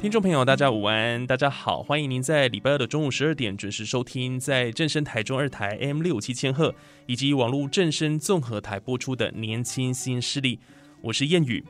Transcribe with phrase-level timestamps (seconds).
[0.00, 6.72] 听众朋友，大家午安，大家好，欢迎您在礼拜二的中午十二点准时收听，在正声台中二台 M 六七千赫
[7.06, 10.56] 以及网络正声综合台播出的《年轻新势力》，
[11.00, 11.64] 我是谚语。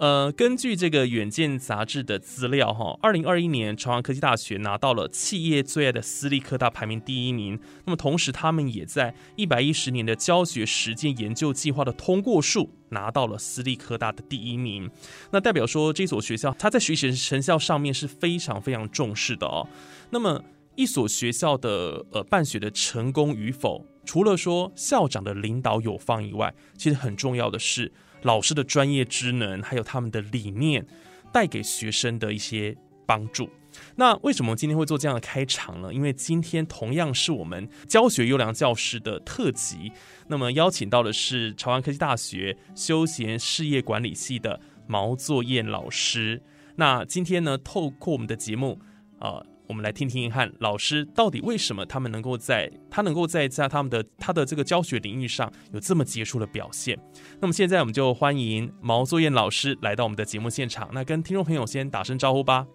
[0.00, 7.60] 呃，根据这个《远见》杂志的资料，哈，二零二一年朝阳科技大学拿到了企业最爱的私立科大排名第一名。
[7.84, 14.90] 那么同时，他们也在一百一十年的教学实践研究计划的通过数拿到了私立科大的第一名。
[15.32, 19.68] 那代表说，这所学校它在学习成效上面是非常非常重视的哦。
[20.08, 20.42] 那么，
[20.76, 27.92] 一所学校的呃办学的成功与否，除了说校长的领导有方以外，其实很重要的是。
[28.22, 30.86] 老师的专业职能，还有他们的理念，
[31.32, 33.48] 带给学生的一些帮助。
[33.96, 35.94] 那为什么今天会做这样的开场呢？
[35.94, 39.92] 因为今天同样是我们教学优良教师的特辑。
[40.28, 46.42] 那么邀请到的是朝阳科技大学休闲事业管理系的毛作燕老师。
[46.76, 48.80] 那今天呢，透过我们的节目，
[49.18, 49.42] 啊。
[49.70, 56.98] 我们来听听看，老师到底为什么他们能够在他能够在在他们的他的这个教学领域上有这么杰出的表现？
[57.40, 62.66] 那么现在我们就欢迎毛作燕老师来到我们的节目现场，那跟听众朋友先打声招呼吧。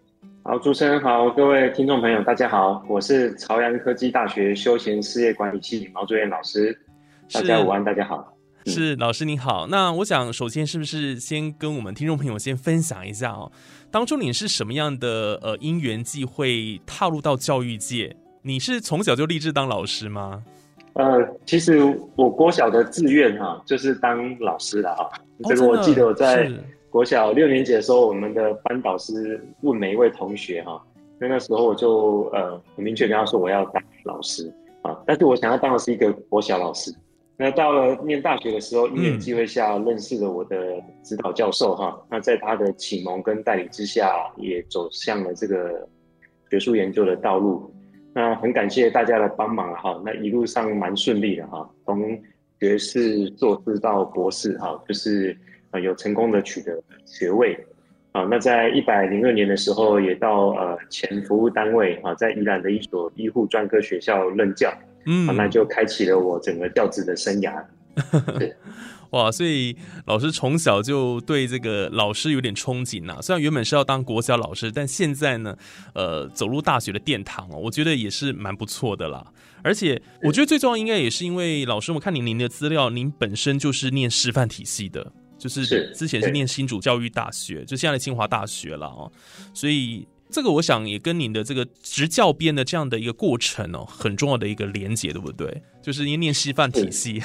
[0.43, 6.79] 好，主持人好，各位听众朋友大家好，我是朝阳科技大学休闲事业管理系毛作燕老师，
[7.33, 8.34] 大家午安，大家好。
[8.65, 13.51] 是老师你好，那我想首先是不是先跟我们听众朋友先分享一下哦，
[13.91, 18.15] 当初你是什么样的呃因缘际会踏入到教育界？
[18.41, 20.43] 你是从小就立志当老师吗？
[20.93, 21.05] 呃，
[21.45, 21.79] 其实
[22.15, 25.09] 我国小的志愿哈就是当老师的啊，
[25.43, 26.51] 这个我记得我在
[26.89, 30.81] 国小六年级的时候，我们的班导师问每一位同学哈，
[31.19, 36.93] 那那时候我就呃很明确跟他说我要当老师啊，但是我想要当的是一个国小老师。
[37.37, 42.01] 那到了念大学的时候，因缘机会下认识了我的指导教授哈。
[42.09, 45.85] 那在他的启蒙跟带领之下，也走向了这个
[46.49, 47.69] 学术研究的道路。
[48.13, 50.01] 那很感谢大家的帮忙哈。
[50.05, 52.17] 那一路上蛮顺利的哈，从
[52.61, 55.37] 学士、硕士到博士哈，就是
[55.71, 57.57] 呃有成功的取得学位。
[58.13, 64.73] 啊，那在一百零二年的时候，也到呃前服务单位啊，在宜兰的一所医护专科学校任教。
[65.05, 67.63] 嗯，那就开启了我整个教职的生涯。
[69.11, 69.77] 哇，所以
[70.07, 73.19] 老师从小就对这个老师有点憧憬呐。
[73.21, 75.55] 虽然原本是要当国小老师，但现在呢，
[75.93, 79.25] 呃，走入大学的殿堂哦，我觉得也是蛮不错的啦。
[79.63, 89.09] 而且我觉得最重要应该也是因为老师，我看您您的资料，您本身就是念师范体系的，就是之前是念新竹教育大学，就现在的清华大学了哦，
[89.53, 90.05] 所以。
[90.35, 95.63] 这个我想也跟您的这个执教编的这样的一个过程哦，很重要的一个连结，对不对？
[95.81, 97.23] 就是因念师范体系。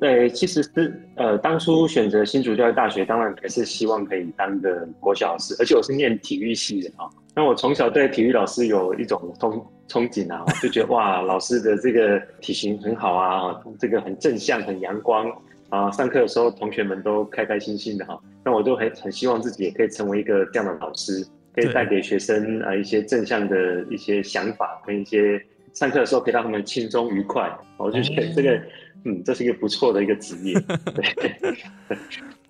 [0.00, 7.06] 对， 其实是呃，当初选择新竹教育大学，当然也是希望可以当个国小老师，而且我是念体育系的啊。
[7.32, 15.30] 那我从小对体育老师有一种憧憧憬啊，就觉得哇，老师的这个体型很好啊，这个很正向、很阳光
[15.68, 18.18] 啊，上课的时候同学们都开开心心的哈。
[18.44, 21.24] 那我都很很希望自己也可以成为一个这样的老师。
[21.54, 25.40] 可以带给学生啊一些正向的一些想法，跟一些
[25.72, 27.50] 上课的时候可以让他们轻松愉快。
[27.76, 28.62] 我就觉得这个，
[29.04, 30.54] 嗯，这是一个不错的一个职业。
[30.94, 31.56] 对。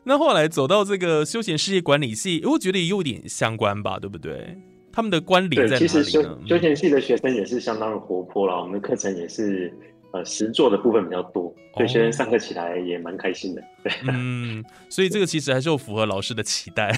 [0.04, 4.56] 那后来走到这个休闲事业管理系，我觉得也有点相关吧，对不对？
[4.92, 5.88] 他们的关联在哪里呢？
[5.88, 9.72] 其实休休闲系的学生也是相当的活泼了，我们的课程也是。
[10.12, 13.62] 呃，实做的部分比较多，所以学生上课起来也蛮开心的。
[13.82, 16.92] 对， 嗯，所以这个其实还是有符合老师的期待。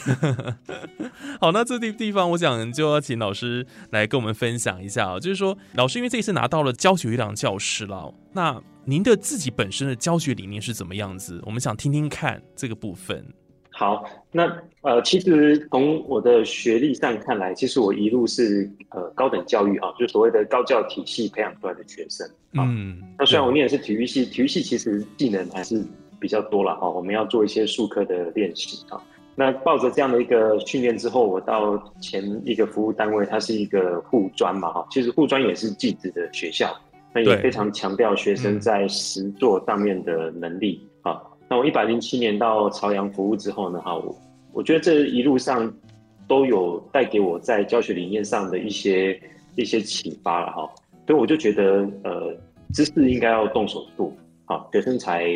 [1.38, 11.38] 好，那这地地方，我想就要请老师来跟我们分享一下啊，就是说，老师因为这一次拿到了教学优良教师了，那您的自己本身的教学理念是怎么样子？
[11.44, 13.24] 我们想听听看这个部分。
[13.82, 14.44] 好，那
[14.82, 22.24] 呃，其实从我的学历上看来，其实我一路是呃高等教育啊，就所谓的高教体系培养出来的学生。
[22.52, 25.84] 嗯，那虽然我念的是体育系，体育系其实技能还是
[26.20, 26.88] 比较多了哈。
[26.88, 29.02] 我们要做一些术科的练习啊。
[29.34, 34.86] 那抱着这样的一个训练之后，我到前一个服务单位，它是一个护专嘛哈。
[34.92, 36.72] 其实护专也是技职的学校，
[37.12, 40.91] 那也非常强调学生在实作上面的能力啊。
[41.52, 44.18] 那我一百零七年到朝阳服务之后呢，哈，我
[44.54, 45.70] 我觉得这一路上
[46.26, 49.20] 都有带给我在教学理念上的一些
[49.54, 50.66] 一些启发了哈。
[51.06, 52.34] 所以我就觉得，呃，
[52.72, 54.10] 知识应该要动手做，
[54.46, 55.26] 啊，学生才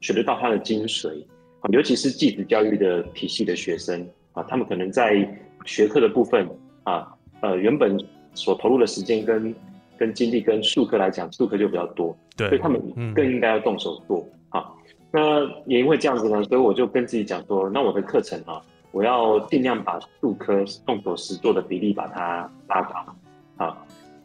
[0.00, 1.22] 学得到它的精髓。
[1.60, 5.24] 啊，尤其是继子教育的体系的学生啊，他们可能在
[5.66, 6.48] 学科的部分
[6.82, 7.96] 啊，呃，原本
[8.34, 9.54] 所投入的时间跟
[9.96, 12.82] 跟精力跟数科来讲，数科就比较多，对，所以他们
[13.14, 14.66] 更应该要动手做啊。
[15.10, 18.60] 那也因为这样子呢，所以我就跟自己讲说，那我的课程啊，
[18.92, 23.76] 我要尽量把数科动手实做的比例把它拉高啊。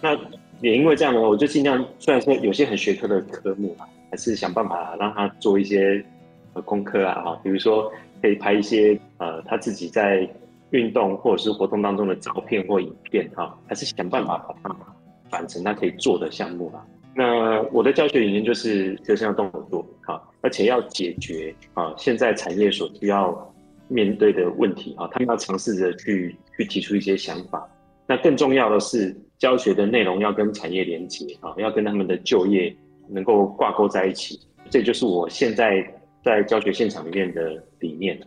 [0.01, 0.15] 那
[0.61, 6.03] 也因为这样呢，我就尽量虽然说有些很学科的科目啊，还是想办法让他做一些
[6.53, 6.61] 呃。
[6.61, 7.91] 功课啊，哈，比如说
[8.21, 10.27] 可以拍一些呃他自己在
[10.71, 14.75] 运动或者是活动当中的照片或影片，哈，还是想办法把它
[15.29, 16.83] 反成他可以做的项目啊。
[17.13, 23.53] 那我的教学理念就是学生要动手做，哈，而且要解决啊现在产业所需要
[23.87, 27.67] 面对的问题，啊，他们要尝试着去去提出一些想法。
[28.07, 32.75] 那更重要的是教学的内容要跟产业连接，啊，要跟他们的就业
[33.09, 34.39] 能够挂钩在一起。
[34.69, 35.91] 这就是我现在。
[36.25, 38.19] 在教学现场里面的理念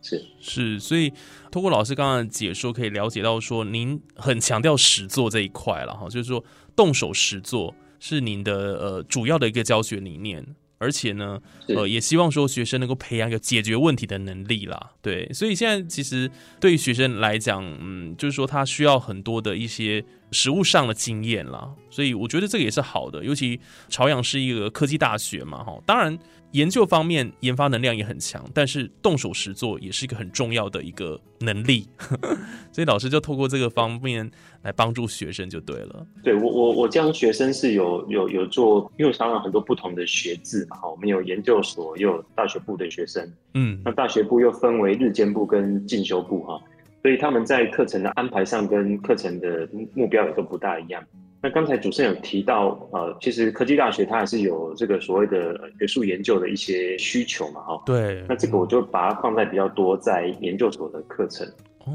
[0.00, 1.12] 是是，所以
[1.50, 6.42] 通过老师刚刚的解说，可以了解到说，您很强调实做这一块了哈，就是说
[6.74, 10.42] 动手实做是您的呃主要的一个教学理念。
[10.82, 14.90] 而且呢，呃，也希望说学生能够培养一个解决问题的能力啦。
[15.00, 21.70] 对，所以现在其实对于学生来讲，嗯，就是说他需要很多的一些实物上的经验啦。
[21.88, 23.24] 所以我觉得这个也是好的。
[23.24, 26.18] 尤其朝阳是一个科技大学嘛，哈，当然
[26.52, 31.88] 研究方面研发能量也很强，但是动手实做也是一个很重要的一个能力。
[32.72, 34.30] 所以老师就透过这个方面。
[34.62, 36.06] 来帮助学生就对了。
[36.22, 46.62] 对我我我教学生是有有有做，因为常常很多不同的学制嘛，哈，我们有研究所，又有大学部的学生，嗯，那大学部又分为日间部跟进修部，哈，
[47.02, 51.02] 所以他们在课程的安排上跟课程的目标也都不大一样。
[51.42, 61.44] 那刚才主持人有提到，呃，其实科技大学它还是有这个所谓的学术研究的一些需求嘛，哈，对，那这个我就把它放在比较多在研究所的课程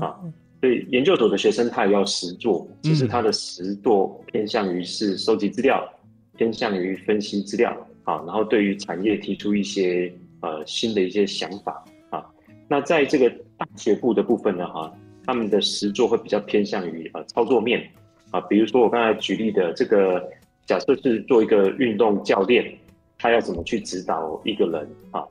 [0.01, 0.19] 啊。
[0.59, 5.87] 所以研究所的学生他也要实做，只是他的实做偏向于是收集资料，
[6.35, 7.71] 偏向于分析资料
[8.03, 10.11] 啊，然后对于产业提出一些
[10.41, 12.25] 呃新的一些想法啊。
[12.67, 14.91] 那在这个大学部的部分呢，哈，
[15.25, 17.87] 他们的实做会比较偏向于呃操作面
[18.31, 20.23] 啊，比如说我刚才举例的这个，
[20.65, 22.77] 假设是做一个运动教练，
[23.17, 25.23] 他要怎么去指导一个人啊？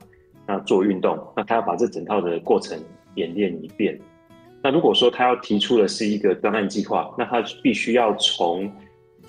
[0.45, 2.79] 那做运动，那他要把这整套的过程
[3.15, 3.99] 演练一遍。
[4.63, 8.71] 那如果说他要提出的是一个专案计划，那他必须要从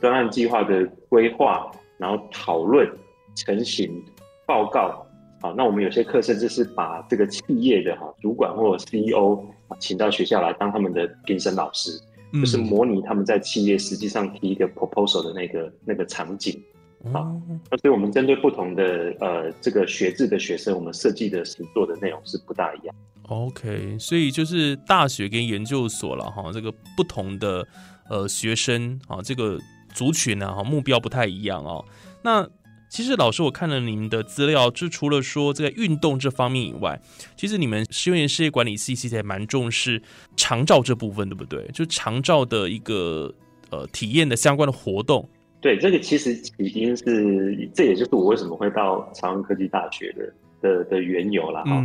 [0.00, 2.88] 专案计划的规划，然后讨论、
[3.34, 4.02] 成型、
[4.46, 5.04] 报告。
[5.40, 9.34] 好，那我们有些课甚至是把这个企业的哈主管或 CEO
[9.68, 11.90] 啊请到学校来当他们的评审老师，
[12.32, 16.62] 就是模拟他们在企业实际上提一个 proposal 的那个那个场景。
[17.12, 17.30] 好，
[17.70, 22.94] 那所以我们针对不同的呃这个学制的学生，我们设计的实作的内容是不大一样。
[23.28, 27.66] OK，所以就是大学跟研究所了哈，这个不同的
[28.10, 29.58] 呃学生啊，这个
[29.94, 31.84] 族群呢哈，目标不太一样哦。
[32.22, 32.48] 那
[32.88, 37.00] 其实老师，我看了您的资料，就除了说这个运动这方面以外，
[37.36, 40.02] 其实你们实验事业管理系其实也蛮重视
[40.36, 41.68] 长照这部分，对不对？
[41.72, 43.32] 就长照的一个
[43.70, 45.28] 呃体验的相关的活动。
[45.60, 51.84] 对，这个其实已经是，这也就是我为什么会到长安科技大学的的的缘由了哈。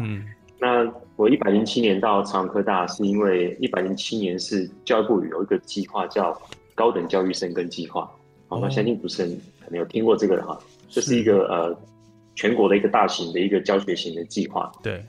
[0.59, 6.39] 那我一百零七年到长安科大，是因为一百零七年是教育部有一个计划叫
[6.75, 8.09] 高等教育生根计划。
[8.47, 10.57] 好，那相信主持人可能有听过这个的哈，
[10.93, 11.77] 这是一个呃
[12.35, 14.71] 全国的一个大型的一个教学型的计划。
[14.81, 15.03] 对，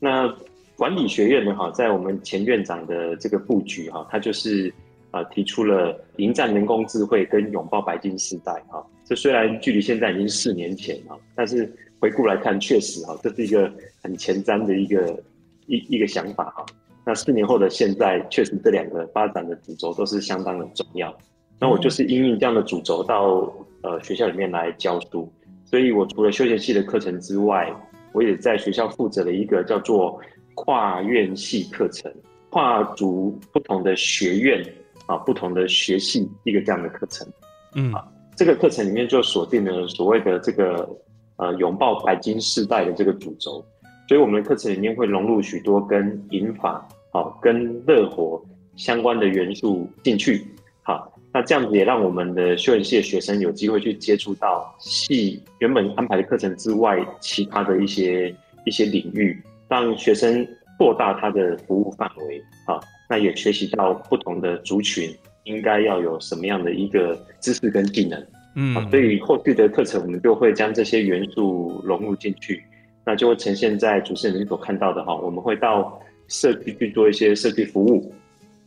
[0.00, 0.34] 那
[0.76, 4.72] 管理学院呢哈，在我们前院长的这个布局哈，他就是
[5.10, 8.84] 呃提出了迎战人工智慧跟拥抱白金时代哈。
[9.04, 11.70] 这虽然距离现在已经四年前了，但是。
[12.00, 13.68] 回顾来看，确实哈，这是一个
[14.00, 15.20] 很前瞻的一个
[15.66, 16.64] 一一个想法哈。
[17.04, 21.12] 那四年后的现在，确实这两个发展的主轴都是相当的重要。
[21.58, 25.32] 那我就是因应这样的主轴到呃学校里面来教书，
[25.64, 27.72] 所以我除了休闲系的课程之外，
[28.12, 30.20] 我也在学校负责了一个叫做
[30.54, 32.12] 跨院系课程，
[32.50, 34.64] 跨足不同的学院
[35.06, 37.26] 啊不同的学系一个这样的课程。
[37.74, 37.92] 嗯，
[38.34, 40.88] 这个课程里面就锁定了所谓的这个
[41.36, 43.64] 呃拥抱白金世代的这个主轴，
[44.08, 48.42] 所以我们的课程里面会融入许多跟银法好跟乐活
[48.76, 50.46] 相关的元素进去。
[50.82, 60.46] 好，那这样子也让我们的休闲系的学生有机会去接触到系原本安排的课程之外其他的一些一些领域，让学生
[60.78, 62.42] 扩大他的服务范围。
[62.66, 65.14] 啊，那也学习到不同的族群。
[65.44, 72.62] 应该要有什么样的一个知识跟技能，嗯，所以后续的课程我们就会将这些元素融入进去，
[73.02, 75.16] 那就会呈现在主持人所看到的哈。
[75.16, 78.12] 我们会到社区去做一些社区服务，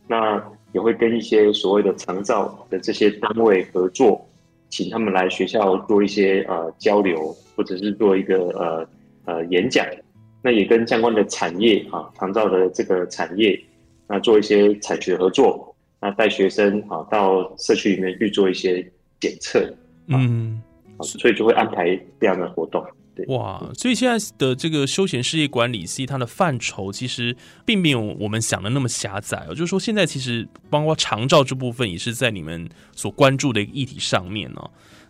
[0.08, 0.42] 那
[0.72, 4.26] 也会跟一些所谓的长照的这些单位合作，
[4.70, 8.88] 请他们来学校做一些呃交流，或者是做一个呃
[9.24, 9.86] 呃演讲。
[10.42, 13.58] 那也跟相关的产业啊，长照的这个产业，
[14.08, 15.68] 那做一些产学合作。
[16.00, 18.82] 那带学生啊到社区里面去做一些
[19.20, 19.64] 检测，
[20.08, 20.60] 嗯，
[21.00, 22.84] 所以就会安排这样的活动。
[23.14, 29.54] 对，哇，所以现在的这个休闲事业管理系，它的范畴其实并没有我们想的那么狭窄哦。
[29.54, 34.62] 就是说，现在其实包括长照这部分也是在你们所关注的一个议题上面呢。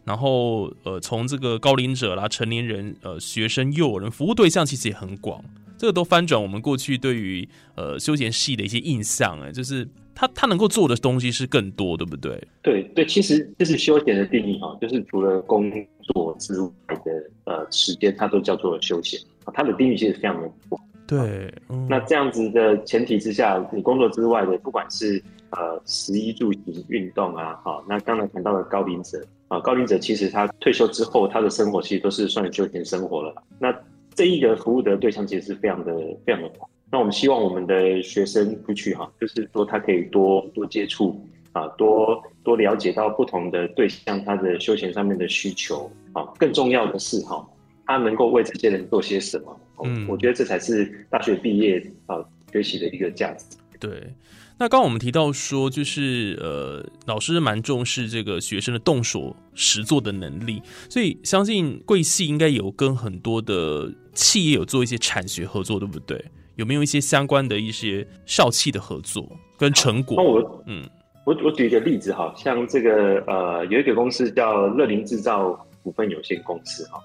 [0.04, 5.44] 然后，呃，从这个高龄者啦、成年人、呃、学生、幼儿人服务对象其实也很广。
[5.78, 9.88] 这个都翻转我们过去对于呃休闲系的一些印象，哎，就是。
[10.14, 12.38] 他他能够做的东西是更多，对不对？
[12.60, 15.70] 对对，其实这是休闲的定义哈，就是除了工
[16.02, 16.70] 作之外
[17.04, 19.52] 的呃时间，它都叫做休闲啊。
[19.54, 20.82] 它的定义其实非常的广。
[21.06, 21.52] 对，
[21.88, 33.34] 那这样子的前提之下，你工作之外的，不管是呃食衣住行、运动啊，好，那刚才谈到的高龄者啊，高龄者其实他退休之后，他的生活其实都是算休闲生活了。
[33.58, 33.74] 那
[34.14, 35.92] 这一个服务的对象其实是非常的
[36.24, 36.68] 非常的广。
[36.90, 41.20] 那我们希望我们的学生出去哈，就是说他可以多多接触
[41.52, 46.24] 啊，多多了解到不同的对象，他的休闲上面的需求啊。
[46.38, 47.46] 更重要的是哈，
[47.86, 49.60] 他能够为这些人做些什么？
[49.84, 52.16] 嗯，我觉得这才是大学毕业啊
[52.52, 53.44] 学习的一个价值。
[53.80, 54.14] 对，
[54.58, 66.24] 那刚刚我们提到说，就是呃，老师蛮重视这个学生的动手实做的能力，所以相信贵系应该有跟很多的企业有做一些产学合作，对不对？
[66.56, 69.26] 有没有一些相关的一些校企的合作
[69.58, 70.16] 跟成果？
[70.18, 70.88] 那我嗯，
[71.24, 75.52] 我我举一个例子哈，像这个呃，有一个公司叫乐林制造
[75.82, 76.98] 股份有限公司哈，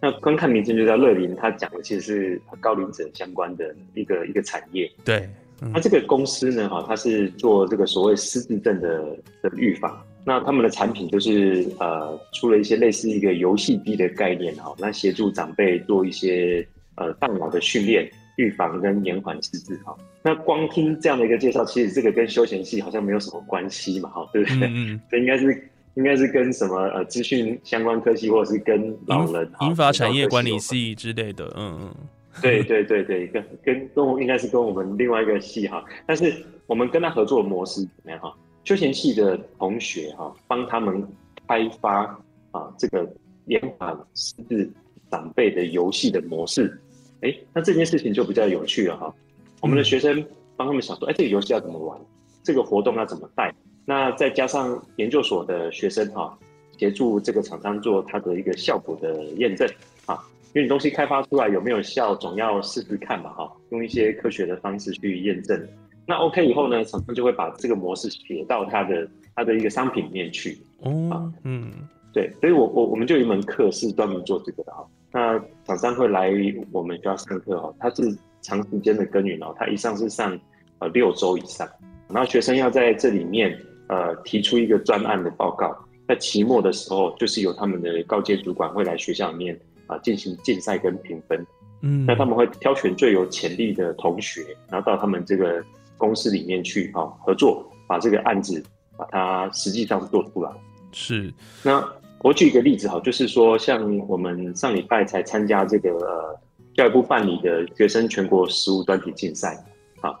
[0.00, 4.90] 那光看名称就叫乐林，它讲的其实是高龄者相关的一个一个产业。
[5.04, 5.26] 对，
[5.72, 18.10] 那这个公司呢哈，它是做这个所谓失智症的的预防，那他们的产品就是呃，出了一些类似一个游戏机的概念哈，那协助长辈做一些呃大脑的训练。
[18.36, 24.68] 预防跟延缓失智哈，那光听这样的一个介绍，其实这个跟休闲系好像没有什么关系嘛，哈，对不对？
[24.72, 31.94] 嗯，这应该是应该是跟什么呃资讯相关科系，或者是跟老人、银发产业管理系之类的，嗯嗯，
[32.40, 36.32] 对对对对，跟跟跟应该是跟我们另外一个系哈，但是
[36.66, 38.34] 我们跟他合作模式怎么样哈？
[38.64, 41.06] 休闲系的同学哈，帮他们
[41.46, 42.04] 开发
[42.52, 43.06] 啊这个
[43.46, 44.70] 延缓失智
[45.10, 46.80] 长辈的游戏的模式。
[47.22, 49.12] 哎，那这件事情就比较有趣了哈。
[49.60, 50.24] 我们的学生
[50.56, 51.98] 帮他们想说，哎，这个游戏要怎么玩？
[52.42, 53.54] 这个活动要怎么带？
[53.84, 56.36] 那再加上研究所的学生哈，
[56.78, 59.68] 协助这个厂商做它的一个效果的验证
[60.06, 60.18] 啊。
[60.54, 63.50] 因为你东西开发出来有没有效，总要试试看嘛哈。
[63.70, 65.68] 用一些科学的方式去验证。
[66.06, 70.58] 那 OK 以后呢，厂商就会把这个模式写到它的它的一个商品里面去。
[70.80, 71.72] 哦，嗯，
[72.12, 74.84] 对，所以我我我们就有一门课是专门做这个的哈。
[75.12, 76.32] 那厂商会来
[76.70, 78.02] 我们学校上课哦，他是
[78.40, 80.38] 长时间的耕耘哦，他一上是上
[80.78, 81.68] 呃六周以上，
[82.08, 83.54] 然后学生要在这里面
[83.88, 85.76] 呃提出一个专案的报告，
[86.08, 91.46] 在期末的时候就是由他们的高阶主管会来学校里面啊进行竞赛跟评分，
[91.82, 95.62] 嗯，那他们会挑选最有潜力的同学，然后到他们这个
[95.98, 98.64] 公司里面去啊合作，把这个案子
[98.96, 100.50] 把它实际上做出来，
[100.90, 101.30] 是。
[101.62, 101.86] 那。
[102.22, 106.40] 我举一个例子哈，就是说，像我们上礼拜才参加这个呃
[106.74, 109.58] 教育部办理的学生全国实务专题竞赛
[110.00, 110.14] 啊，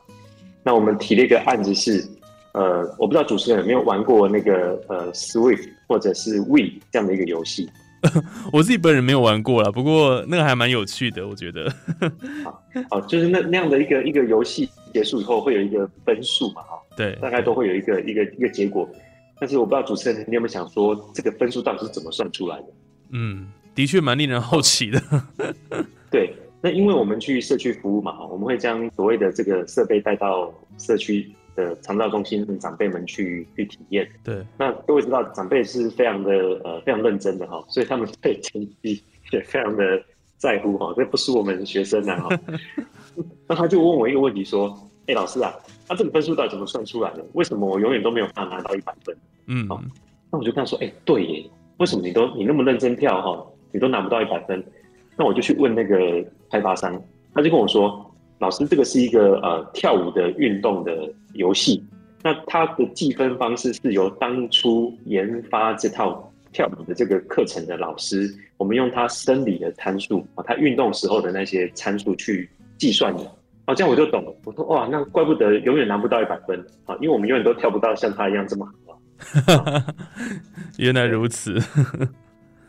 [0.64, 2.04] 那我们提了一个案子是，
[2.54, 7.70] 呃，我不知道主持人有没有玩过那个呃 Switch 或者是 We 这样的一个游戏，
[8.52, 11.72] 我自己本人没有玩过了，不过那个还蛮有趣的，我觉得。
[12.42, 18.88] 好，好，就是那那样的一个一个游戏结束以后会有一个分数嘛，哈，对，大概都会有一个一个一个结果。
[19.42, 22.66] 但是我不知道主持人你有没有想说，这个分数到底是怎么算出来的？
[23.10, 25.02] 嗯，的确蛮令人好奇的。
[26.12, 34.08] 对，那因为我们去社区服务嘛，我们会将所谓的这个设备带到社区的长照中心长辈们去去体验。
[34.22, 36.30] 对，那各位知道长辈是非常的
[36.62, 40.00] 呃非常认真的哈，所以他们对成绩也非常的
[40.36, 42.40] 在乎哈，这不是我们学生啊哈。
[43.48, 45.52] 那他就问我一个问题说：“哎，老师啊，
[45.88, 47.24] 他这个分数到底怎么算出来的？
[47.32, 49.16] 为什么我永远都没有办法拿到一百分？”
[49.46, 49.66] 嗯，
[50.30, 54.64] 那我就跟他说：“哎，对耶，为什么你都你那么认真跳哈，你都拿不到一百分？”
[55.16, 57.02] 那我就去问那个开发商，
[57.34, 61.84] 他就跟我说：“老师，这个是一个呃跳舞的运动的游戏，
[62.22, 73.30] 那它的计分方式是由当初研发这套跳舞的这个课程的老师，我们用他生理的参数啊，他运动时候的那些参数去计算的。
[73.66, 74.34] 哦，这样我就懂了。
[74.44, 78.72] 我说哇，那怪不得永远拿不到一百分啊，因为我们永远都跳不到像他一样这么好。
[80.78, 81.56] 原来如此。”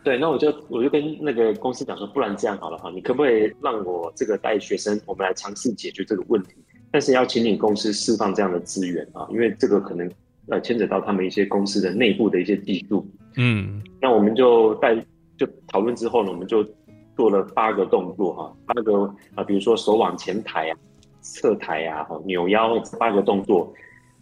[0.03, 6.55] 对，那我就我就跟那个公司讲说，不然这样好了哈，你可不可以让我这个带学生，我们来尝试解决这个问题？
[6.91, 10.11] 但是要请你公司释放这样的资源啊，因为这个可能
[10.49, 13.07] 呃牵扯到他们一些公司的内部的一些技术。
[13.37, 14.93] 嗯，那我们就带
[15.37, 16.63] 就讨论之后呢，我们就
[17.15, 20.77] 做了八个动作哈，八个啊，比如说手往前抬啊、
[21.21, 23.73] 侧抬啊、哈扭腰八个动作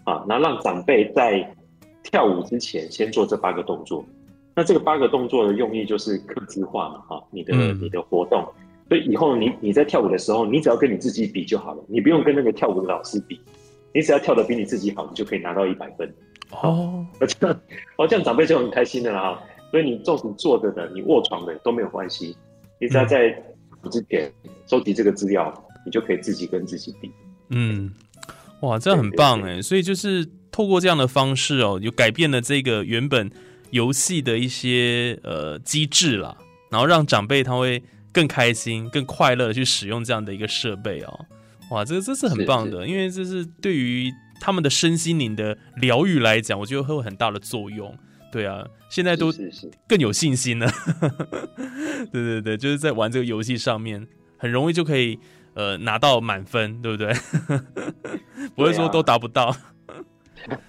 [0.03, 1.55] 啊，那让长辈在
[2.03, 4.03] 跳舞之前先做这八个动作。
[4.53, 8.45] 那这个八个动作的用意就是克制化嘛，哈，你的你的活动，
[8.89, 13.39] 所以以后你你在跳舞的时候，你只要跟你自己比就好了，你不用跟那个跳舞的老师比，
[13.93, 16.13] 你只要跳的比你自己好，你就可以拿到一百分。
[16.61, 17.57] 哦，这样
[17.95, 19.41] 哦，这样长辈就很开心的了哈。
[19.71, 22.35] 所以你纵使坐着的，你卧床的都没有关系，
[22.81, 23.29] 你只要在
[23.89, 24.29] 之前
[24.67, 25.53] 收集这个资料，
[25.85, 27.09] 你就可以自己跟自己比。
[27.49, 27.93] 嗯，
[28.61, 33.31] 哇，这样很棒哎，所以就是透过这样的方式哦，就改变了这个原本。
[33.71, 36.35] 游戏的一些呃机制啦，
[36.69, 41.25] 然后让长辈他会更开心、更快乐的去使用这样的一个设备哦。
[41.69, 44.11] 哇，这个这是很棒的，因为这是对于
[44.41, 47.97] 他们的身心灵的疗愈来讲，我觉得会有很大的作用。
[48.31, 49.31] 对啊，现在都
[49.87, 50.67] 更有信心了。
[52.11, 55.19] 对对对，就是在玩这个游戏上面，很容易就可以
[55.53, 57.13] 呃拿到满分，对不对？
[58.55, 59.55] 不会说都达不到。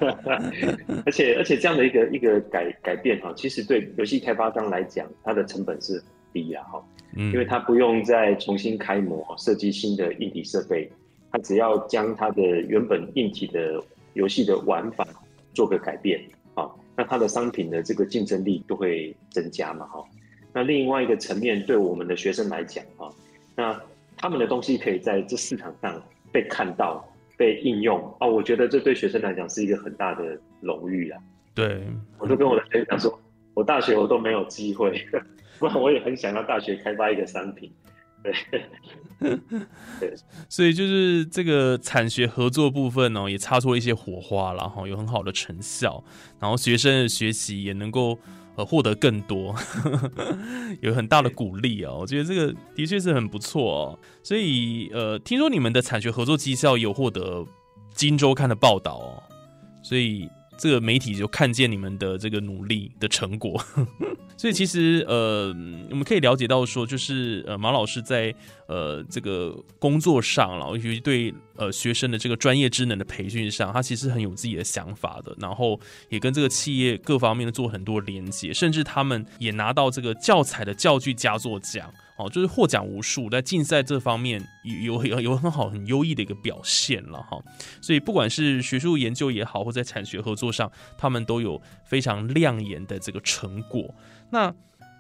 [1.06, 6.84] 而且而且这样的一个一个改改变哈，其实对游戏开发商来讲，它的成本是低啊哈，
[7.16, 10.92] 因为它不用再重新开模设计新的硬体设备，
[11.30, 15.06] 它只要将它的原本硬体的游戏的玩法
[15.54, 16.41] 做个改变啊，
[16.96, 20.04] 那它的商品的这个竞争力就会增加嘛哈。
[20.52, 23.08] 那另外一个层面，对我们的学生来讲啊，
[23.56, 23.80] 那
[24.16, 27.06] 他们的东西可以在这市场上被看到。
[27.34, 31.18] 被应用哦，我觉得这对学生来讲是一个很大的荣誉啊。
[31.54, 31.82] 对，
[32.18, 33.18] 我都跟我的学生讲说，
[33.54, 35.04] 我大学我都没有机会，
[35.58, 37.72] 不然我也很想要大学开发一个商品。
[38.22, 38.32] 对，
[40.48, 46.02] 所以就是这个产学合作部分呢，也擦出了一些火花然后有很好的成效，
[46.38, 48.18] 然后学生的学习也能够。
[48.54, 49.56] 呃，获得更多，
[50.82, 51.90] 有很大的鼓励啊！
[51.94, 53.98] 我觉得这个的确是很不错哦。
[54.22, 57.40] 所以，呃，听说你们的产学合作绩效有获得
[57.94, 59.22] 《金周刊》的报道哦，
[59.82, 60.28] 所以。
[60.58, 63.62] 这个媒体就看见你们的这个努力的成果，
[64.36, 65.48] 所以其实呃，
[65.90, 68.34] 我们可以了解到说，就是呃，马老师在
[68.66, 81.92] 呃这个工作上，然后尤其对呃学生的这个专业职能的培训上，他其实很有自己的想法的，然后也跟这个企业各方面的做很多连接，甚至他们也拿到这个教材的教具佳作奖。
[82.16, 84.46] 哦，就是获奖无数，在竞赛这方面
[84.84, 87.42] 有有有很好很优异的一个表现了哈，
[87.80, 93.94] 所以不管是学术研究也好，或在产学合作上，他们都有非常亮眼的这个成果。
[94.30, 94.54] 那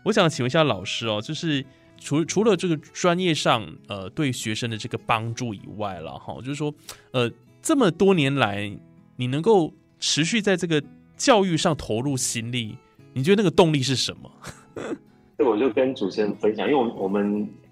[0.04, 1.64] 我想请问一下老师哦，就是
[1.98, 6.74] 除除了这个专业上呃对学生的这个帮助以外了哈，就是说
[7.12, 8.76] 呃这么多年来，
[9.16, 10.82] 你能够持续在这个
[11.16, 12.78] 教育上投入心力，
[13.12, 14.32] 你觉得那个动力是什么？
[15.42, 17.24] 我就跟主持人分享，因为我们我们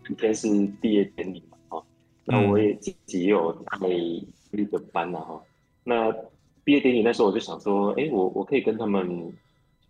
[0.08, 0.48] 明天是
[0.80, 1.84] 毕业典礼嘛，哈，
[2.24, 5.40] 那我也自己也有带一个班呐，哈，
[5.84, 6.12] 那
[6.64, 9.32] 毕业典礼那时候我就想说，哎，我我可以跟他们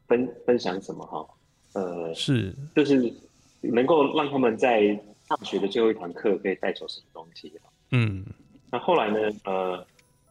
[0.07, 1.27] 分分享什么哈，
[1.75, 3.13] 呃，是，就是
[3.61, 7.53] 能够让他们在大学的最后一堂课可以带走什么东西，
[7.91, 8.25] 嗯，
[8.71, 9.87] 那后来呢，呃，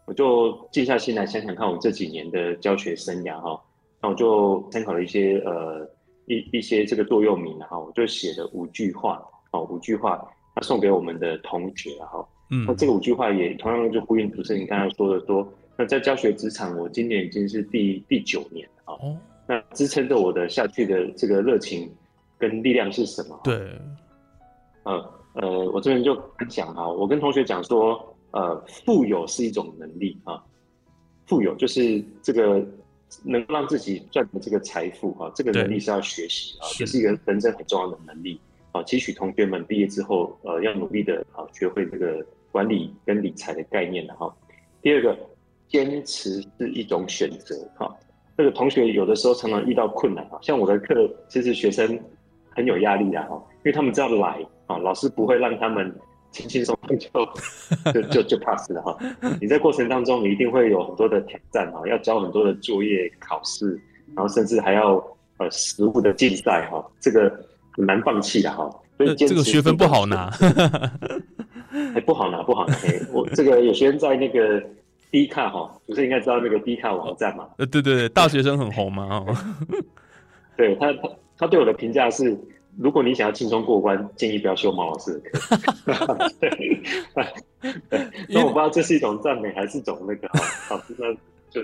[0.05, 3.61] 我就静下心来想想看我这几年的教学生涯哈，
[4.01, 5.89] 那我就参考了一些呃。
[6.29, 9.19] 一一些这个座右铭哈，我就写了五句话，
[9.51, 10.23] 哦，五句话，
[10.55, 21.91] 他送给我们的同学哈，嗯，那这个五句话也同样就呼应主持人刚才说的说，那在教学职场，我今年已经是第第九年了哦，那支撑着我的下去的这个热情
[22.37, 23.39] 跟力量是什么？
[23.43, 23.57] 对，
[24.83, 30.43] 呃呃，我这边就分享哈，我跟同学讲说，呃，富有是一种能力啊，
[31.25, 32.63] 富有就是这个
[33.23, 38.39] 能让自己赚的这个财富哈，这个能力是要学习啊，这是一个人生很重要的能力
[38.71, 38.83] 啊。
[38.83, 44.33] 期许同学们毕业之后，呃，要努力的啊，学会这个管理跟理财的概念的哈。
[44.81, 45.17] 第二个，
[45.67, 47.93] 坚持是一种选择哈。
[48.37, 51.99] 这个同学有的时候常常遇到困难啊，像我的课，其实学生
[52.49, 55.93] 很有压力的哈，因为他们知道来啊，老师不会让他们。
[56.31, 57.09] 轻轻松松就
[57.91, 58.97] 就就就 pass 了哈！
[59.41, 63.79] 你在过程当中，你一定会有很多的挑战哈，要交很多的作业、考试，
[64.15, 65.03] 然后甚至还要
[65.37, 67.29] 呃实物的竞赛哈，这个
[67.71, 68.69] 很难放弃的哈。
[68.97, 70.29] 所以这个学分不好拿，
[71.95, 72.75] 哎，不好拿，不好拿。
[73.11, 74.61] 我这个有学生在那个
[75.09, 77.47] D 卡哈，不是应该知道那个 D 卡网站嘛？
[77.57, 79.35] 呃，对对对，大学生很红嘛哦。
[80.55, 82.37] 对他他他对我的评价是。
[82.77, 85.39] 如果你想要轻松过关，建议不要修毛老师的课。
[88.29, 91.13] 那我不知道这是一种赞美还是一种那个哈，好，那
[91.49, 91.61] 就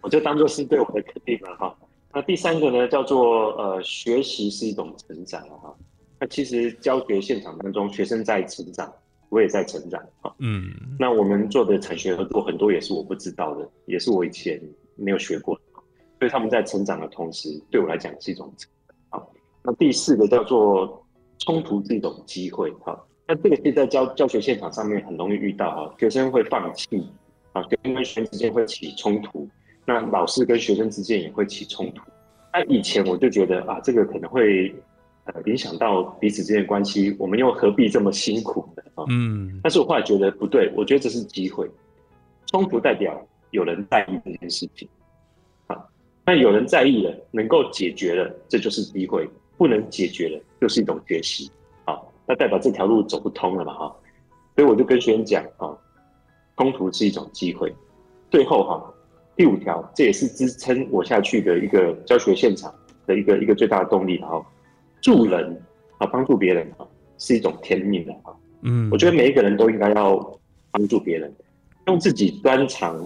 [0.00, 1.76] 我就当做是对我的肯定了哈。
[2.14, 5.74] 那第三个呢，叫做呃，学习是一种成长哈。
[6.18, 8.90] 那其实教学现场当中，学生在成长，
[9.28, 10.34] 我也在成长哈。
[10.38, 10.70] 嗯。
[10.98, 14.58] 那我们做的产学合作很多也是我不知道的，也是我以前
[14.94, 15.60] 没有学过的，
[16.18, 18.50] 所以他们在成长的同时，对我来讲是一种。
[19.66, 21.04] 那第四个叫做
[21.40, 22.96] 冲突是一种机会，哈。
[23.26, 27.04] 那这个是在教教学现场上面很容易遇到，哈，学生会放弃，
[27.52, 29.48] 啊，学生跟学生之间会起冲突，
[29.84, 32.02] 那老师跟学生之间也会起冲突。
[32.52, 34.72] 那以前我就觉得啊，这个可能会
[35.24, 38.82] 呃影响到彼此之间的关系，我们又何必这么辛苦呢？
[38.94, 39.58] 啊，嗯。
[39.64, 41.68] 但是我后来觉得不对，我觉得这是机会，
[42.46, 44.88] 冲突代表有人在意这件事情，
[45.66, 45.84] 啊，
[46.24, 49.28] 那有人在意了，能够解决了，这就是机会。
[49.56, 51.50] 不能解决了，就是一种学习，
[51.84, 53.96] 啊，那代表这条路走不通了嘛，哈，
[54.54, 55.76] 所以我就跟学员讲，啊，
[56.56, 57.74] 冲突是一种机会。
[58.30, 58.94] 最后，哈，
[59.34, 62.74] 第五条，这也是支撑我下去的一个教学现场
[63.06, 64.44] 的一个一个最大的动力，哈，
[65.00, 65.62] 助人
[65.98, 70.38] 啊，帮助别人啊，是一种天命的，哈，嗯，我觉得每一个人都应该要
[70.70, 71.34] 帮助别人，
[71.86, 72.96] 用自己专长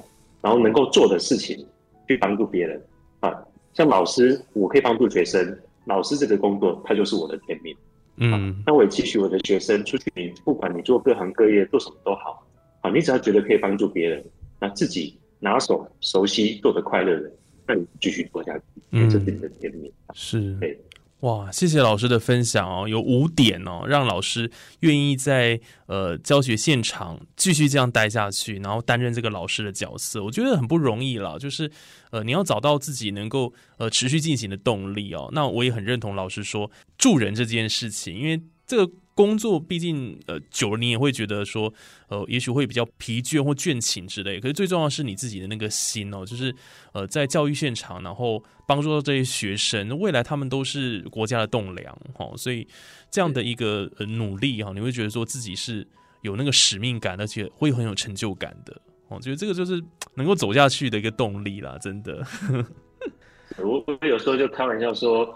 [0.42, 1.64] 然后能够做的事情
[2.08, 2.82] 去帮助别人，
[3.20, 3.32] 啊，
[3.74, 5.56] 像老师，我可以帮助学生。
[5.90, 7.76] 老师这个工作，他就是我的天命。
[8.22, 12.46] 嗯，那我也期许我的学生出去，你不管你做各行各业，做什么都好，
[12.82, 14.24] 啊，你只要觉得可以帮助别人，
[14.60, 17.32] 那自己拿手、熟悉、做的快乐的，
[17.66, 18.64] 那你继续做下去，
[19.10, 19.90] 这是你的天命。
[20.14, 20.78] 是，对。
[21.20, 31.38] 哇，谢谢老师的分享哦，有五点哦，让老师愿意在呃教学现场继续这样待下去，然后担任这个老师的角色，我觉得很不容易了。
[31.38, 31.70] 就是
[32.10, 35.28] 呃，你要找到自己能够呃持续进行的动力哦。
[35.32, 38.92] 那我也很认同老师说助人这件事情，因为这个。
[39.12, 41.70] 工作毕竟，呃，久了你也会觉得说，
[42.08, 44.40] 呃，也许会比较疲倦或倦勤之类。
[44.40, 46.54] 可是最重要的是你自己的那个心哦，就是
[46.92, 52.32] 呃，在教育现场，然后帮助到这些学生，未来他们都是国家的栋梁哦。
[52.34, 52.66] 所以
[53.10, 55.86] 这样的一个呃努力哈，你会觉得说自己是
[56.22, 58.80] 有那个使命感，而且会很有成就感的。
[59.08, 62.26] 我觉得这个就是能够走下去的一个动力啦，真的。
[63.58, 65.28] 我我有时候就开玩笑说，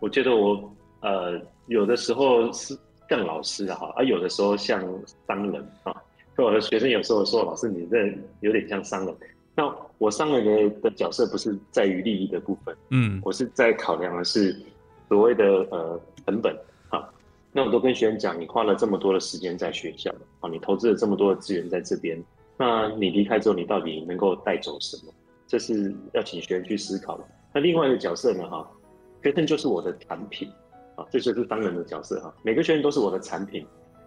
[0.00, 2.76] 我觉得我呃有的时候是。
[3.10, 4.82] 像老师啊，哈，而有的时候像
[5.26, 5.96] 商人啊，
[6.36, 7.96] 我的学生有时候说：“老师，你这
[8.40, 9.16] 有点像商人。”
[9.56, 14.54] 那我商人的的角色不是在于利益的部分，嗯，我是在考量的是
[15.08, 16.54] 所谓的呃成本
[16.90, 17.08] 啊。
[17.50, 22.22] 那我都跟学生讲，你花了这么多的时间在学校啊，你投资了这么多的资源在这边，
[22.58, 25.14] 那你离开之后，你到底能够带走什么？
[25.46, 27.24] 这是要请学生去思考的。
[27.54, 28.70] 那另外一个角色呢，哈，
[29.22, 30.46] 学生就是我的产品。
[30.98, 32.34] 啊，这就是当人的角色哈。
[32.42, 33.64] 每个学员都是我的产品。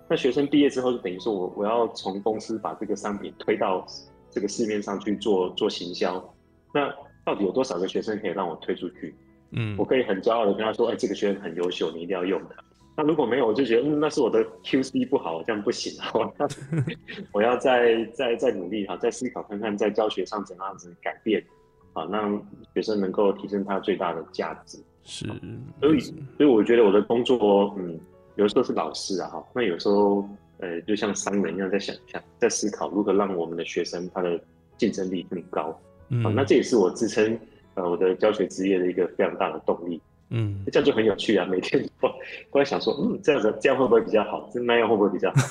[0.09, 3.85] 那学生毕业之后，就等于说我我要从公司把这个商品推到
[4.29, 6.21] 这个市面上去做做行销。
[6.73, 9.15] 那到底有多少个学生可以让我推出去？
[9.51, 12.61] 嗯，我可以很骄傲的跟他说：“哎，这个学员很优秀，你一定要用他。”
[12.97, 16.11] 那如果没有，我就觉得嗯，那是我的 QC 不好，这样不行啊。
[17.31, 21.41] 我要再再再努力哈，再思考看看在教学上怎样子改变
[21.93, 22.41] 啊，让
[22.73, 24.77] 学生能够提升他最大的价值。
[25.03, 25.25] 是，
[25.79, 27.99] 所以所以我觉得我的工作，嗯，
[28.35, 30.23] 有时候是老师啊，哈，那有时候，
[30.59, 34.39] 呃，就像商人一样在想象，在思考如何让我们的学生他的
[34.77, 35.75] 竞争力更高，
[36.09, 37.37] 嗯，那这也是我支撑
[37.73, 42.07] 呃我的教学职业的一个非常大的动力，嗯，这样就很有趣啊，每天都
[42.53, 44.47] 都在想说，嗯，这样子这样会不会比较好？
[44.53, 45.41] 这那样会不会比较好？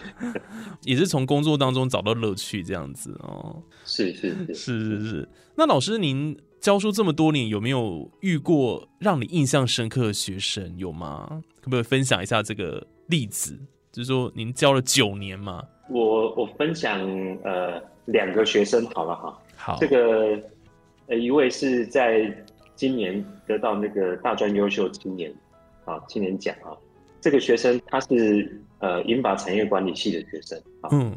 [0.84, 6.36] 也是从工作当中找到乐趣，这样子哦，是是是是是，那老师您。
[6.64, 10.74] 教书这么多年，有没有遇过让你印象深刻的学生？
[10.78, 11.28] 有吗？
[11.60, 13.54] 可不可以分享一下这个例子？
[13.92, 15.62] 就是说，您教了九年嘛？
[15.90, 16.98] 我我分享
[17.44, 19.38] 呃两个学生好了哈。
[19.54, 20.42] 好，这个
[21.08, 22.34] 呃一位是在
[22.74, 25.30] 今年得到那个大专优秀青年
[25.84, 26.72] 啊青年奖啊，
[27.20, 31.14] 这个学生他是呃英法产业管理系的学生啊，嗯，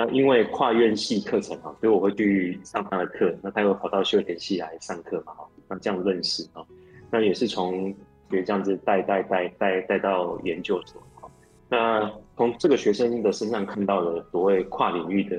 [0.00, 6.64] 那因为跨院系课程啊，所以我会去上他的课，那他又跑到休闲系来上课嘛，哈，那这样认识啊，
[7.10, 7.94] 那也是从
[8.30, 11.28] 学这样子带带带带带到研究所啊，
[11.68, 15.36] 那从这个学生的身上看到了所谓跨领域的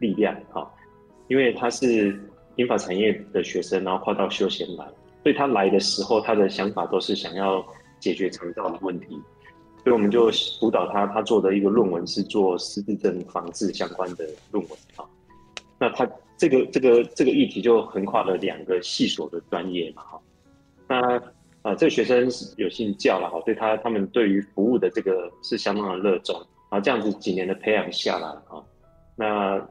[0.00, 0.68] 力量啊，
[1.28, 2.20] 因为他是
[2.56, 4.84] 英法产业的学生，然后跨到休闲来，
[5.22, 7.64] 所以他来的时候，他的想法都是想要
[8.00, 9.16] 解决肠道的问题，
[9.82, 15.04] 所以我们就辅导他，他做的一个论文是做失智症防治相关的论文啊。
[15.78, 20.20] 那他这个这个这个议题就横跨了两个系所的专业嘛哈。
[20.86, 21.22] 那
[21.62, 26.34] 啊，这个学生有信教了哈，对他他们对于服务的这个是相当的热衷
[26.70, 28.64] 啊，这样子几年的培养下来啊，
[29.14, 29.68] 那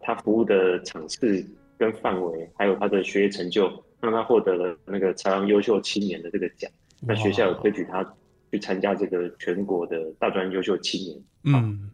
[0.00, 1.44] 他服务的场次
[1.78, 6.70] 跟范围，还有他的学业成就，让他获得了那个朝阳优秀青年的这个奖。
[7.00, 8.04] 那学校有推举他
[8.50, 11.18] 去参加这个全国的大专优秀青年。
[11.44, 11.90] 嗯，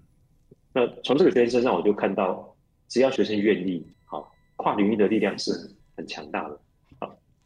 [0.73, 2.55] 那从这个学生身上，我就看到，
[2.89, 5.53] 只要学生愿意，好，跨领域的力量是
[5.97, 6.59] 很强大的。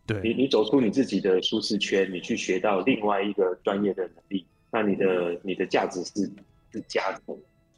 [0.07, 6.29] 对你，你走出你自己的舒适圈，你去学到另外一个专业的能力，那你的你的价值是
[6.73, 7.21] 是加的。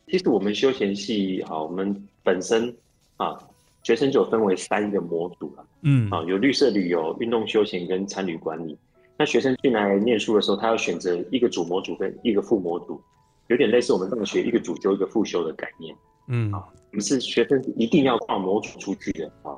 [0.06, 2.74] 其实我们休闲系啊，我们本身
[3.16, 3.38] 啊，
[3.82, 5.66] 学生就分为三个模组了。
[5.82, 8.78] 嗯，啊，有绿色旅游、运动休闲跟参旅管理。
[9.22, 13.00] 那学生进来念书的时候，他要选择一个主模组跟一个副模组，
[13.46, 15.94] 有点类似我们大学一个主修一个副修的概念。
[16.26, 19.54] 嗯，我们是学生一定要跨模组出去的啊。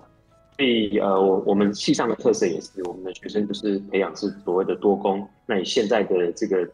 [0.58, 5.26] 所以呃，我我们系上的特色也是，我们的学生就是培养是所谓的多工。
[5.46, 6.68] 那你现在的这个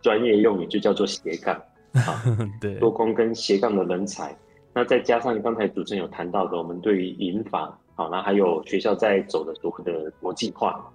[0.00, 1.56] 专业用语就叫做斜杠
[2.06, 2.22] 啊，
[2.60, 4.32] 对，多工跟斜杠的人才。
[4.72, 10.86] 那再加上刚才主持人有谈到的，我们对于银法好，那还有学校在走的所谓的国际化啊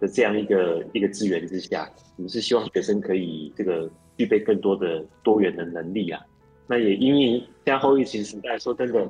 [0.00, 6.20] 的这样一个一个资源之下，我们是希望学生可以这个具备更多的多元的能力啊。
[6.66, 9.08] 那也因为现在后疫情时代，说真的，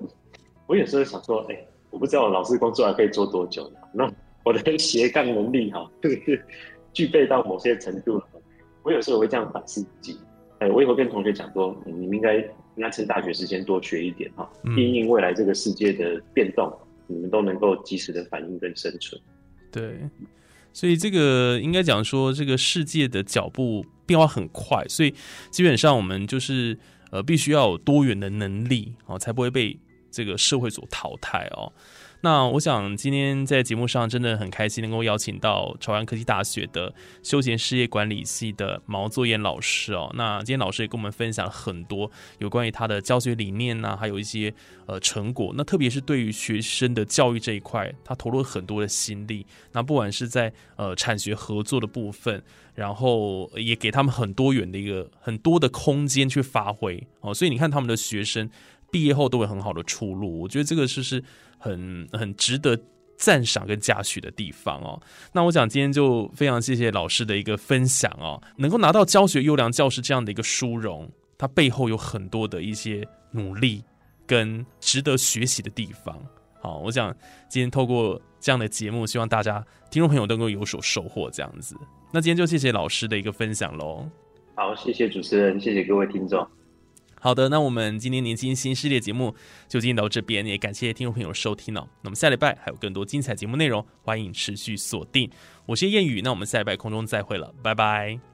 [0.67, 1.67] 我有时候想说，哎。
[1.93, 3.81] 我不知道我老师工作还可以做多久呢？
[3.93, 4.09] 那
[4.45, 5.91] 我的斜杠能力哈，
[6.93, 8.29] 具备到某些程度了。
[8.85, 10.17] 我有时候会这样反思自己。
[10.61, 16.73] 哎，我也会跟同学讲说，你们应该应该趁大学时间多学一点哈，因应未来这个世界的变动，
[17.09, 19.21] 你们都能够及时的反应跟生存。
[19.73, 19.99] 对，
[20.73, 25.15] 所以这个应该讲说，这个世界的脚步变化很快，所以
[25.51, 26.79] 基本上我们就是
[27.11, 29.79] 呃，必须要有多元的能力哦，才不会被。
[30.13, 31.73] 这个社会所淘汰哦，
[32.23, 40.11] 那我想今天在节目上真的很开心，能够邀请到朝阳科技大学的休闲事业管理系的毛作燕老师哦。
[40.15, 44.53] 那今天老师也跟我们分享了很多有关于他的教学理念呐，还有一些
[44.85, 45.55] 呃成果。
[45.57, 49.47] 那特别是对于学生的教育这一块，他投入了很多的心力。
[49.73, 52.43] 那不管是在呃产学合作的部分，
[52.75, 57.33] 然后也给他们很多元的一个很多的空间去发挥哦。
[57.33, 58.51] 所以你看他们的学生。
[58.93, 61.23] 毕业后都有很好的出路，我觉得这个是是
[61.61, 62.77] 很很值得
[63.17, 65.01] 赞赏跟嘉许的地方哦。
[65.33, 73.85] 那我想今天就非常谢谢老师的一个分享哦，能够拿到教学优良教师这样的一个殊荣，它背后有很多的一些努力
[74.27, 76.19] 跟值得学习的地方。
[76.63, 77.15] 好，我想
[77.49, 81.31] 今天透过这样的节目，希望大家听众朋友能够有所收获。
[81.31, 81.77] 这样子，
[82.13, 84.09] 那今天就谢谢老师的一个分享喽。
[84.55, 86.47] 好，谢谢主持人，谢谢各位听众。
[87.23, 89.35] 好的，那我们今天年轻新系列节目
[89.69, 91.87] 就进行到这边，也感谢听众朋友收听哦。
[92.01, 95.31] 那么下礼拜还有更多精彩节目内容，欢迎持续锁定。
[95.67, 98.30] 我是谚语，那我们下礼拜空中再会了，拜拜。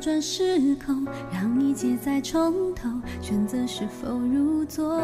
[0.00, 2.88] 转时空，让一切再从头，
[3.20, 4.98] 选择是否入座。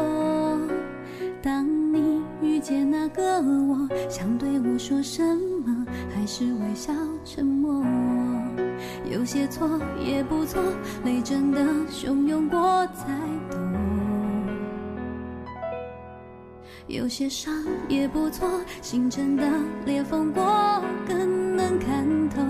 [1.39, 5.21] 当你遇见那个我，想对我说什
[5.63, 6.91] 么，还是微笑
[7.23, 7.85] 沉默？
[9.09, 9.69] 有些错
[10.03, 10.59] 也不错，
[11.05, 13.05] 泪真的汹涌过才
[13.51, 13.59] 懂。
[16.87, 17.53] 有些伤
[17.87, 18.49] 也不错，
[18.81, 19.43] 心真的
[19.85, 22.41] 裂缝过更能看透。